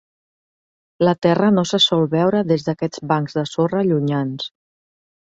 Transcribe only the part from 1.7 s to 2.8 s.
se sol veure des